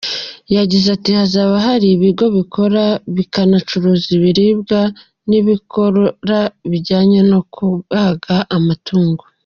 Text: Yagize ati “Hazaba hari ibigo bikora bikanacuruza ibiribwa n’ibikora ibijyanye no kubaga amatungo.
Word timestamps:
Yagize 0.55 0.87
ati 0.95 1.09
“Hazaba 1.19 1.55
hari 1.67 1.87
ibigo 1.95 2.25
bikora 2.37 2.83
bikanacuruza 3.15 4.07
ibiribwa 4.17 4.79
n’ibikora 5.29 6.39
ibijyanye 6.65 7.19
no 7.31 7.39
kubaga 7.53 8.37
amatungo. 8.57 9.23